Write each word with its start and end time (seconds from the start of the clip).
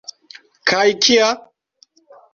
Kaj 0.71 0.87
kia? 1.05 1.29